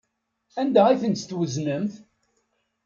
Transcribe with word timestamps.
Anda 0.59 0.81
ay 0.87 0.99
tent-tweznemt? 1.01 1.93